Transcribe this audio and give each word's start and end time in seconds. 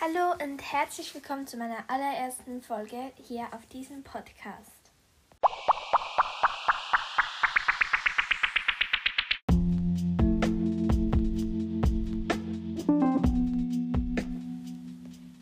Hallo 0.00 0.32
und 0.44 0.62
herzlich 0.62 1.12
willkommen 1.12 1.48
zu 1.48 1.56
meiner 1.56 1.78
allerersten 1.88 2.62
Folge 2.62 3.10
hier 3.16 3.48
auf 3.50 3.66
diesem 3.66 4.04
Podcast. 4.04 4.70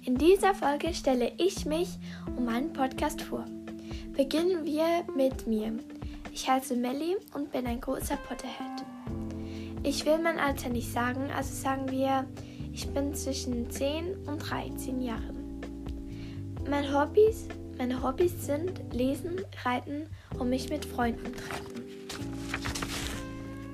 In 0.07 0.17
dieser 0.17 0.55
Folge 0.55 0.95
stelle 0.95 1.33
ich 1.37 1.67
mich 1.67 1.91
und 2.25 2.47
meinen 2.47 2.73
Podcast 2.73 3.21
vor. 3.21 3.45
Beginnen 4.13 4.65
wir 4.65 5.05
mit 5.15 5.47
mir. 5.47 5.79
Ich 6.33 6.49
heiße 6.49 6.77
Melly 6.77 7.19
und 7.35 7.53
bin 7.53 7.67
ein 7.67 7.83
großer 7.83 8.17
Potterhead. 8.17 8.87
Ich 9.83 10.07
will 10.07 10.17
mein 10.17 10.39
Alter 10.39 10.71
nicht 10.71 10.91
sagen, 10.91 11.31
also 11.31 11.55
sagen 11.55 11.91
wir, 11.91 12.27
ich 12.77 12.87
bin 12.91 13.15
zwischen 13.15 13.71
10 13.71 14.27
und 14.27 14.39
13 14.39 15.01
Jahren. 15.01 15.63
Meine 16.69 16.93
Hobbys, 16.93 17.49
meine 17.79 18.03
Hobbys 18.03 18.45
sind 18.45 18.83
Lesen, 18.93 19.41
Reiten 19.65 20.03
und 20.39 20.51
mich 20.51 20.69
mit 20.69 20.85
Freunden 20.85 21.33
treffen. 21.33 21.85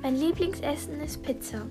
Mein 0.02 0.16
Lieblingsessen 0.16 1.01
ist 1.01 1.20
Pizza. 1.24 1.62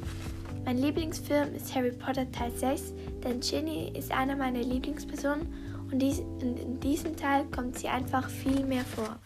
Mein 0.66 0.80
Lieblingsfilm 0.80 1.56
ist 1.56 1.74
Harry 1.74 1.94
Potter 1.94 2.30
Teil 2.34 2.52
6, 2.52 2.94
denn 3.24 3.40
Ginny 3.40 3.94
ist 3.98 4.12
einer 4.12 4.36
meiner 4.36 4.62
Lieblingspersonen 4.62 5.48
und 5.90 6.04
in 6.04 6.82
diesem 6.82 7.16
Teil 7.16 7.46
kommt 7.46 7.80
sie 7.80 7.88
einfach 7.88 8.30
viel 8.30 8.66
mehr 8.66 8.84
vor. 8.84 9.18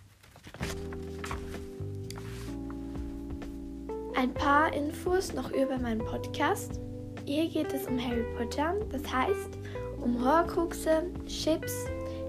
Ein 4.15 4.31
paar 4.35 4.71
Infos 4.73 5.33
noch 5.33 5.51
über 5.51 5.79
meinen 5.79 6.05
Podcast. 6.05 6.79
Hier 7.25 7.49
geht 7.49 7.73
es 7.73 7.87
um 7.87 7.99
Harry 7.99 8.23
Potter, 8.37 8.75
das 8.91 9.01
heißt 9.11 9.57
um 9.99 10.23
Horcruxe, 10.23 11.03
Chips, 11.25 11.87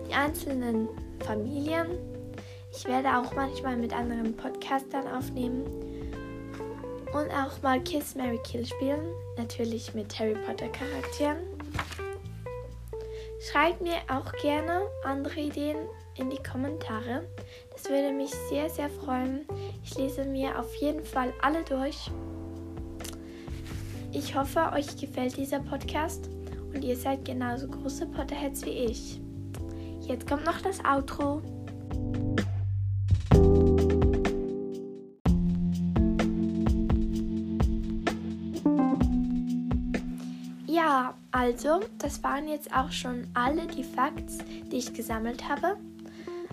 die 0.08 0.14
einzelnen 0.14 0.88
Familien. 1.20 1.98
Ich 2.72 2.86
werde 2.86 3.08
auch 3.14 3.34
manchmal 3.34 3.76
mit 3.76 3.92
anderen 3.92 4.34
Podcastern 4.34 5.06
aufnehmen 5.06 5.64
und 7.12 7.30
auch 7.30 7.60
mal 7.62 7.78
Kiss 7.80 8.14
Mary 8.14 8.40
Kill 8.42 8.64
spielen, 8.64 9.12
natürlich 9.36 9.92
mit 9.92 10.18
Harry 10.18 10.36
Potter 10.46 10.68
Charakteren. 10.68 11.38
Schreibt 13.50 13.82
mir 13.82 13.96
auch 14.08 14.32
gerne 14.40 14.80
andere 15.04 15.40
Ideen 15.40 15.76
in 16.16 16.30
die 16.30 16.42
Kommentare. 16.42 17.28
Das 17.70 17.90
würde 17.90 18.12
mich 18.12 18.30
sehr, 18.48 18.70
sehr 18.70 18.88
freuen. 18.88 19.46
Ich 19.84 19.94
lese 19.98 20.24
mir 20.24 20.58
auf 20.58 20.74
jeden 20.76 21.04
Fall 21.04 21.34
alle 21.42 21.62
durch 21.64 22.10
ich 24.16 24.34
hoffe, 24.34 24.72
euch 24.72 24.96
gefällt 24.96 25.36
dieser 25.36 25.60
Podcast 25.60 26.30
und 26.74 26.82
ihr 26.82 26.96
seid 26.96 27.26
genauso 27.26 27.68
große 27.68 28.06
Potterheads 28.06 28.64
wie 28.64 28.70
ich. 28.70 29.20
Jetzt 30.00 30.26
kommt 30.26 30.46
noch 30.46 30.58
das 30.62 30.82
Outro. 30.84 31.42
Ja, 40.66 41.14
also, 41.30 41.80
das 41.98 42.22
waren 42.22 42.48
jetzt 42.48 42.74
auch 42.74 42.90
schon 42.90 43.26
alle 43.34 43.66
die 43.66 43.84
Facts, 43.84 44.38
die 44.72 44.76
ich 44.76 44.94
gesammelt 44.94 45.46
habe. 45.46 45.76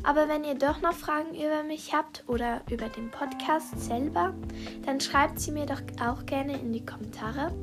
Aber 0.03 0.27
wenn 0.27 0.43
ihr 0.43 0.55
doch 0.55 0.81
noch 0.81 0.93
Fragen 0.93 1.33
über 1.33 1.63
mich 1.63 1.93
habt 1.93 2.23
oder 2.27 2.61
über 2.69 2.89
den 2.89 3.09
Podcast 3.09 3.79
selber, 3.79 4.33
dann 4.85 4.99
schreibt 4.99 5.39
sie 5.39 5.51
mir 5.51 5.65
doch 5.65 5.81
auch 6.05 6.25
gerne 6.25 6.59
in 6.59 6.73
die 6.73 6.85
Kommentare. 6.85 7.53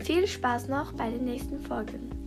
Viel 0.00 0.26
Spaß 0.26 0.68
noch 0.68 0.92
bei 0.92 1.08
den 1.08 1.24
nächsten 1.24 1.60
Folgen. 1.60 2.21